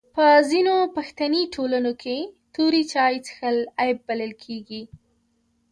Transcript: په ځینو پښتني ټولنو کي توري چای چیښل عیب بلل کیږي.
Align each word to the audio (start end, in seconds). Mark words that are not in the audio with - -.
په 0.15 0.25
ځینو 0.49 0.73
پښتني 0.95 1.43
ټولنو 1.55 1.91
کي 2.03 2.17
توري 2.55 2.83
چای 2.93 3.13
چیښل 3.25 3.57
عیب 3.81 3.97
بلل 4.07 4.31
کیږي. 4.43 4.83